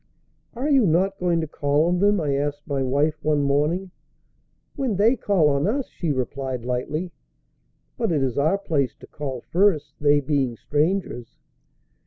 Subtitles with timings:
[0.55, 3.91] "Are you not going to call on them?" I asked my wife one morning.
[4.75, 7.11] "When they call on us," she replied lightly.
[7.99, 11.37] "But it is our place to call first, they being strangers."